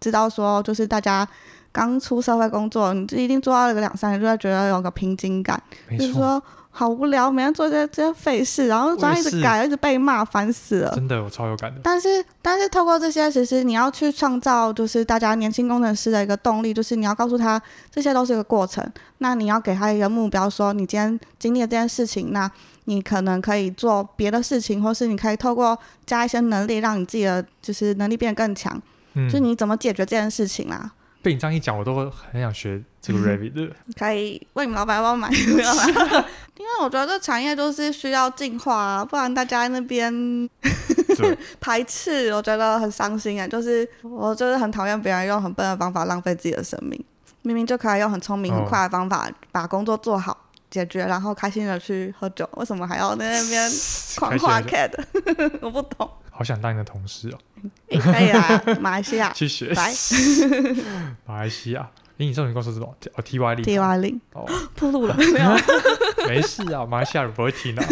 [0.00, 1.26] 知道说，就是大家
[1.77, 6.43] 刚出社会工作，你就一定做到了个两三年，就会觉得有个瓶颈感，就是说。
[6.79, 10.93] 好无聊，每天做这些这些废事，然后专案一直改，一直被骂，烦死了。
[10.95, 11.81] 真的，我超有感的。
[11.83, 17.59] 但是，但是透过这些，其实你要去创造，就是大家年轻工程师的一个动力，就是你要告诉他，
[17.91, 18.87] 这些都是一个过程。
[19.17, 22.51] 那你要给他一个目标，说你今天经历了这件事情，那
[22.85, 28.79] 你可能可以做别的事情，或是你可以透过加一些能力，让你自己的就是能力变得更强。
[29.15, 30.93] 嗯，就是你怎么解决这件事情啊？
[31.27, 33.75] 被你这样一讲，我都很想学这个 Revit 的。
[33.99, 35.29] 可以问你们老板要不要买？
[36.57, 40.49] 因为我觉得这产业就是需要进化啊，不然大家那边
[41.59, 43.49] 排斥，我觉得很伤心啊。
[43.49, 47.05] 就是我就是很讨厌别人用很笨的方法浪费自己的生命，
[47.43, 50.45] 明明就可以用很聪明、很快的方法把工作做好、
[50.77, 53.71] 解决，然后开心的去喝酒，为什么还要在那边
[54.17, 54.91] 狂画 cat？
[55.62, 56.09] 我不懂。
[56.31, 57.39] 好想当你的同事哦！
[57.89, 59.75] 欸、可以啊，马来西亚去学。
[59.75, 60.45] 习，
[61.25, 62.95] 马来西亚， 你上你公司是什么？
[63.15, 64.21] 哦，T Y 零，T Y 零。
[64.35, 64.47] 哦，
[64.79, 67.89] 暴露了，没有，没事啊，马来西亚人不会听的、啊。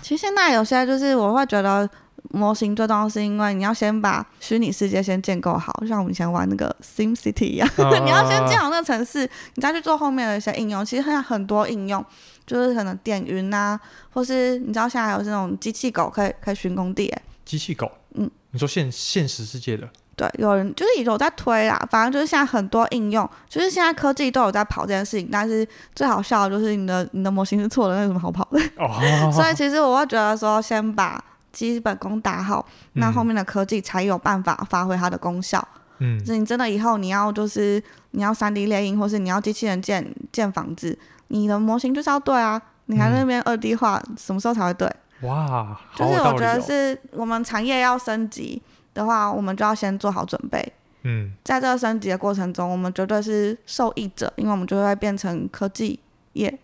[0.00, 1.88] 其实现在有些就是我会觉得
[2.30, 10.84] 模型最重要，是因为你要先把虚拟世界先建构好，像我们以前玩那个 Sim City 一样，哦、 你要先建好那个城市，你再去做后面的一些应用。
[10.84, 12.04] 其实现在很多应用，
[12.46, 13.78] 就是可能电云啊，
[14.10, 17.22] 或是你知道现在还有这种机器狗可以可以巡工地，哎。
[17.44, 28.60] 机器狗，嗯，你说现现实世界的，对，有人就是有在推啦，反正就是现在很多应用，就是现在科技都有在跑这件事情，但是最好笑的就是你的你的模型是错的，那有什么好跑的？
[28.76, 31.18] 哦，所以其实我会觉得说，先把
[31.66, 35.66] 基本功打好，嗯，那后面的科技才有办法发挥它的功效。
[35.98, 40.96] 嗯，就是你真的以后你要就是你要三 D 列印，或是你要机器人建建房子，
[41.28, 44.88] 你的模型就是要对啊，你还在那边二 D 化，嗯，什么时候才会对？
[45.22, 48.62] 哇，就是我觉得是我们产业要升级
[48.94, 50.72] 的话，我们就要先做好准备。
[51.02, 55.98] 嗯，在这个升级的过程中，我们绝对是受益者，因为我们就会变成科技
[56.38, 56.58] 业。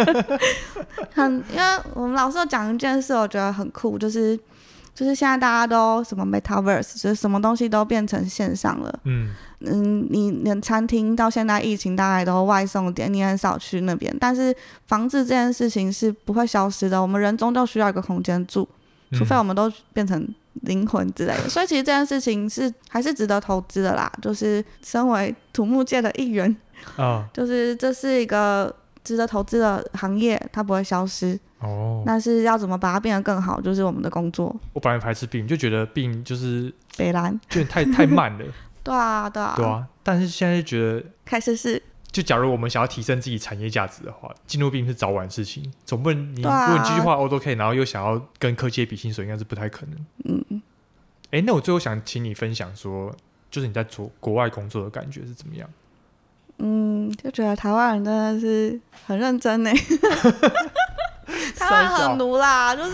[1.14, 1.64] 很，因为
[1.94, 4.38] 我们老师有讲一件事，我觉得很酷，就是。
[4.92, 9.00] 就是现在大家都什么 Metaverse，就是什么东西都变成线上了。
[9.04, 14.14] 嗯嗯，你连餐厅到现在疫情大概都外送点，你很少去那边。
[14.20, 14.54] 但是
[14.88, 18.68] 房子这件事情是不会消失的，我们人终究需要一个空间住，
[19.12, 20.28] 除非我们都变成
[20.62, 21.42] 灵魂之类的。
[21.44, 24.10] 嗯、所以其实这件事情是还是值得投资的啦。
[24.20, 26.54] 就是身为土木界的一员，
[26.96, 31.38] 啊，就是这是一个值得投资的行业，它不会消失。
[31.60, 34.54] 哦，那是要怎么把它变得更好，就是我们的工作。
[34.72, 38.38] 我本来排斥 BIM，就觉得 BIM 就是北兰， 就太太慢了。
[38.38, 38.50] 对
[38.84, 39.86] 对啊，对啊，对啊。
[40.02, 41.80] 但是现在就觉得开始是，
[42.20, 49.98] 就假如我们想要提升自己产业价值的话，进入并不是早晚的事情，总不能你、啊、如果你继续画 AutoCAD，然后又想要跟科技比薪水，应该是不太可能。
[50.24, 50.62] 嗯。
[51.30, 53.10] 哎，那我最后想请你分享说，
[53.50, 55.66] 就是你在做国外工作的感觉是怎么样？
[56.58, 59.70] 嗯，就觉得台湾人真的是很认真呢。
[61.56, 62.90] 台湾人很奴啦，就是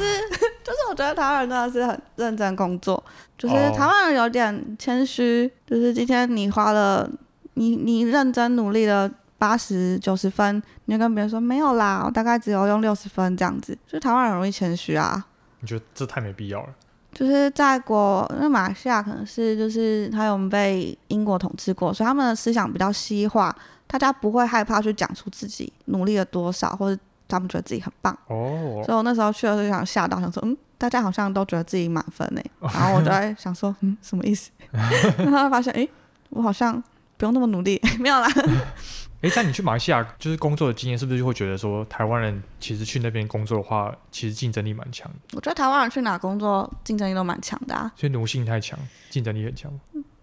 [0.63, 3.03] 就是，我觉得台湾人真的是很认真工作，
[3.39, 7.09] 就是台湾人有点谦虚，就是今天你花了
[7.57, 15.27] 你你认真努力了八十九十分，你就跟别人说没有啦，我大概只有用六十分这样子，就台湾人容易谦虚啊。
[15.61, 16.69] 你觉得这太没必要了？
[17.13, 23.55] 就是在国，因为马来西亚可能是就是他有被英国统治过，所以他们的思想比较西化，
[23.87, 28.13] 大家不会害怕去讲出自己努力了多少，或者他们觉得自己很棒。
[28.27, 28.83] 哦。
[28.85, 32.41] 所以我那时候去的时候想吓到，想说，嗯，大家好像都觉得自己满分呢。
[32.61, 34.51] 然后我就在想说，嗯，什么意思？
[35.17, 35.89] 然后发现，哎，
[36.29, 36.83] 我好像
[37.17, 38.29] 不用那么努力， 没有啦。
[39.23, 45.11] 哎，在你去马来西亚就是工作的经验，是不是就会觉得说，台湾人其实去那边工作的话，其实竞争力蛮强？
[45.33, 47.91] 我觉得台湾人去哪工作竞争力都蛮强的啊。
[47.97, 49.73] 所以奴性太强，竞争力很强。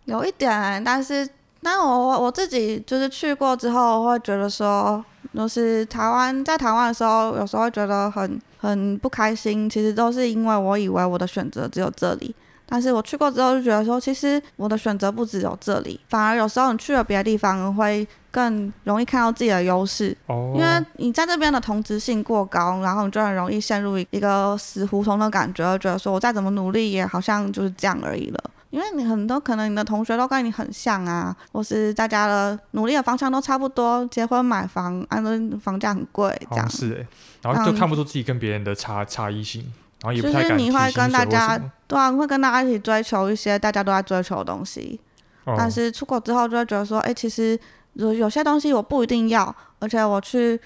[0.06, 1.28] 有一点，但是，
[1.64, 5.04] 但我我自己就是去过之后，会觉得说，
[5.34, 9.68] 就是台湾在台湾的时候，有时候会觉得很很不开心。
[9.68, 12.36] 其实都是因为我以为我的选择只有这里。
[12.74, 20.18] 但是我去过之后就觉得说，其实我的选择不只有这里，反而有时候你去了别的地方会更容易看到自己的优势。
[20.26, 20.54] 哦。
[20.56, 28.44] 因为你在这边的同质性过高，然后你就很容易陷入一个死胡同的感觉，觉得说我再怎么努力也好像就是这样而已了。
[28.72, 35.30] 因为你很多可能你的同学都跟你很像啊，或是大家的努力的方向都差不多，结婚买房，按照
[35.62, 36.68] 房价很贵，这样。
[36.68, 37.08] 是哎。
[37.44, 39.72] 然后就看不出自己跟别人的差差异性。
[40.12, 45.00] 就是你会跟大家，对啊，会跟大家一起追求一些大家都在追求的东西。
[45.46, 47.60] 哦、但是出国之后就会觉得说，哎、欸，其实
[47.94, 50.60] 有有些东西我不一定要，而且我去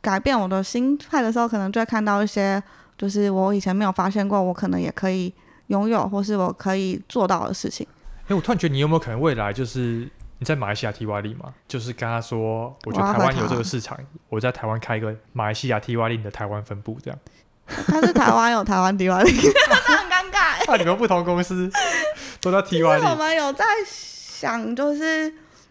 [0.00, 2.62] 改变我的心态的时候，可能就会看到一些，
[2.98, 5.32] 就是我以前没有发现过，我可能也可以
[5.68, 7.86] 拥有，或是我可以做到的事情。
[8.22, 11.54] 哎、欸，我突然觉得你有没有可能未来就是你在马来西亚 TY 里嘛？
[11.68, 13.96] 就是跟他说，我觉得台湾有这个市场，
[14.28, 17.18] 我，我在台湾开一个马来西亚 TY 里的台湾分部这样。
[17.66, 20.64] 他是台湾有台湾 TY，很尴尬。
[20.68, 21.70] 那你们不同公司
[22.40, 23.10] 都在 TY。
[23.10, 25.22] 我们有在想，就是，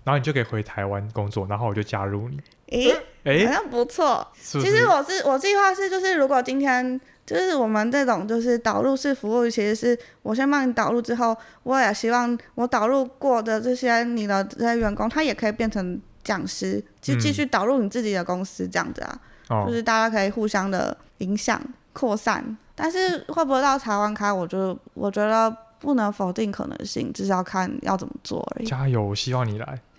[0.04, 2.40] 然后你就可以回台湾工作，然后我就加入你。
[2.72, 4.28] 诶、欸、诶，好像不错。
[4.40, 19.20] 其实我是我计划是，就是如果今天就是我们这种就是导入式服务，其实是我先帮你导入之后，我也希望我导入过的这些你的这些员工，他也可以变成讲师，就继续导入你自己的公司这样子啊。
[19.50, 21.62] 嗯、就是大家可以互相的影响。
[21.94, 24.32] 扩散，但是会不会到台湾开？
[24.32, 28.66] 我就我觉得不能否定可能性，只是要看要怎么做而已。
[28.66, 29.80] 加油，我希望你来。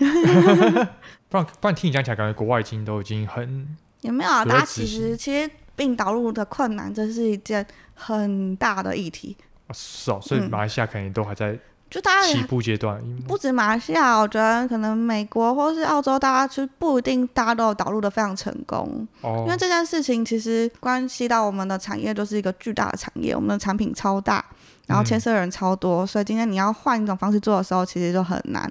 [1.29, 4.45] 不然不然听你讲起来，感觉国外已经都已经很也没有啊？
[4.45, 9.37] 大家其实其实并导入的困难，这是一件很大的议题。
[9.67, 11.61] 啊是哦，所以马来西亚肯定都还在、嗯。
[11.91, 19.07] 就大家起步阶段，不止马来西亚，我觉得可能美国或是澳洲，大家就不一定大家都有导入的非常成功。
[19.21, 19.45] 哦。
[19.47, 24.45] 因为这件事情其实关系到我们的产业，就是一个巨大的产业，我们的产品超大，
[24.87, 28.69] 然后牵涉的人超多，嗯，所以今天你要换一种方式做的时候，其实就很难。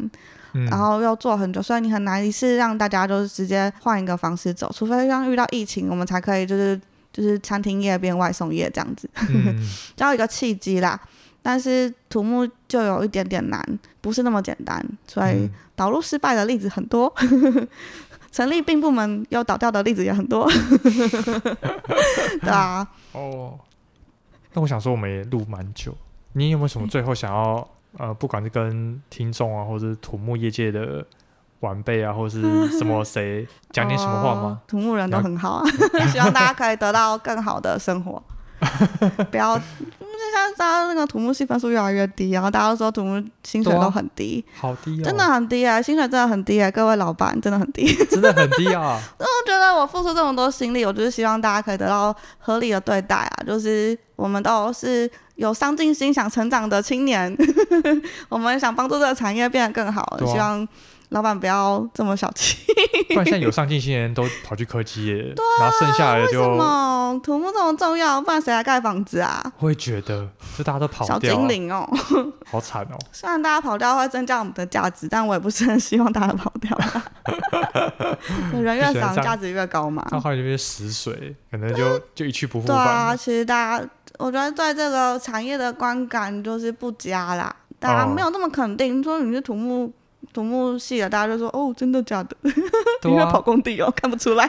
[0.54, 0.66] 嗯。
[0.66, 6.78] 然后又做很久，所以你很难一次让大家就是直接换一个方式走，除非像遇到疫情，我们才可以就是
[7.14, 11.00] 就是餐厅业变外送业这样子，嗯， 叫一个契机啦。
[11.44, 13.62] 但是土木就有一点点难，
[14.00, 17.68] 不是那么简单，所以导入失败的例子很多，嗯、
[18.32, 20.50] 成立并部门又倒掉的例子也很多，
[22.40, 22.88] 对啊。
[23.12, 23.60] 哦，
[24.54, 25.94] 那我想说，我们也录蛮久，
[26.32, 27.56] 你有没有什么最后想要、
[28.00, 31.06] 嗯、呃，不管是跟听众啊，或者是土木业界的
[31.60, 34.60] 晚辈啊，或者是什么 谁讲点什么话吗、哦？
[34.66, 35.70] 土木人都很好啊，
[36.08, 38.24] 希望大家可以得到更好的生活，
[39.30, 39.60] 不要。
[40.34, 45.80] 现在大家那个土木系分数越来越低，然后大家都说土木薪水都很低，啊、好低、哦，真的很低啊！
[45.80, 46.72] 薪水真的很低啊！
[46.72, 49.00] 各位老板真的很低，真的很低啊！
[49.20, 53.44] 那我觉得我付出这么多心力，我就是希望大家可以得到合理的对待啊！
[53.46, 57.38] 就是我们都是有上进心、想成长的青年，
[58.28, 60.68] 我们想帮助这个产业变得更好，啊、希望。
[61.14, 62.58] 老板不要这么小气，
[63.14, 68.20] 不然现在有上进心的人都跑去科技业，对啊，然后剩下来的就为什么土木这么重要？
[68.20, 69.40] 不然谁来盖房子啊？
[69.58, 71.88] 会觉得就大家都跑掉，啊，小精灵哦，
[72.50, 72.98] 好惨哦。
[73.14, 76.76] 虽然大家跑掉会增加我们的价值，但我也不是很希望大家跑掉。
[78.60, 80.04] 人越少，价值越高嘛。
[80.10, 82.76] 那后来就变死水，可能就就一去不复返。
[82.76, 83.88] 对啊，其实大家
[84.18, 89.94] 我觉得对这个产业的观感就是不佳啦，大家没有那么肯定，说你是土木。
[90.32, 92.36] 土木系的，大家就说哦，真的假的？
[93.04, 94.48] 你会跑工地哦， 看不出来。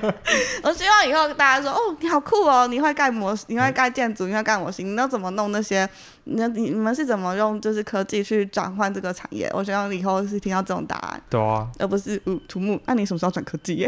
[0.62, 5.88] 我希望以后大家说哦，你好酷哦，你会盖模，你会盖建筑，你会盖模型，你要怎么弄那些？
[6.24, 9.48] 你你们是怎么用就是科技去转换这个产业？
[9.54, 11.22] 我希望以后是听到这种答案。
[11.30, 12.80] 对啊，而不是嗯土木。
[12.86, 13.86] 那你什么时候转科技？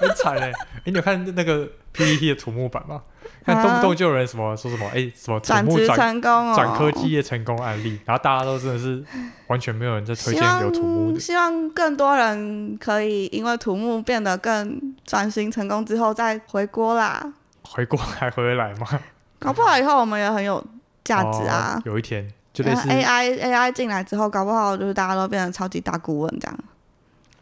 [0.00, 0.52] 很惨嘞！
[0.76, 3.02] 哎，你有看那个 PPT 的土木版吗？
[3.44, 9.02] 看动不动就有人什么说什么哎什么土木转成功哦，转科技业成功案例，然后大家都真的是
[9.46, 11.20] 完全没有人在推荐留土木的。
[11.20, 17.32] 希望更多人可以因为土木变得更转型成功之后再回国啦。
[17.62, 18.86] 回锅还回来吗？
[19.38, 20.62] 搞不好以后我们也很有
[21.04, 21.74] 价值啊！
[21.78, 26.58] 哦、有一天就类似 AI AI 进来之后，搞不好就是大家都变成超级大顾问这样。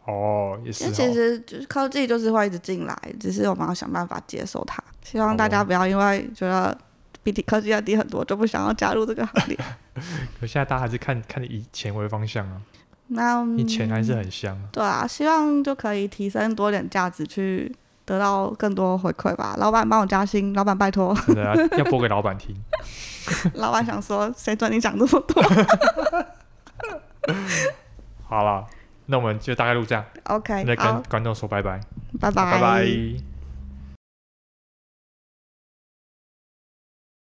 [0.07, 0.91] 哦，也是哦。
[0.93, 4.81] 其实就是科技就是会一直进来，只是我们要想办法接受它。
[5.03, 6.75] 希望大家不要因为觉得
[7.23, 9.57] 比科技要低很多，就不想要加入这个行列。
[10.39, 12.61] 可现在大家还是看看以钱为方向啊。
[13.09, 14.57] 那你钱还是很香。
[14.71, 17.73] 对啊，希望就可以提升多点价值，去
[18.05, 19.55] 得到更多回馈吧。
[19.57, 21.13] 老板帮我加薪，老板拜托。
[21.27, 22.55] 对啊， 要播给老板听。
[23.55, 25.43] 老板想说，谁准你讲这么多？
[28.23, 28.65] 好了。
[29.07, 30.05] 那我们就大概录这样。
[30.25, 31.79] OK，那跟观众说拜拜。
[32.19, 32.51] 拜拜。
[32.51, 33.26] 拜拜。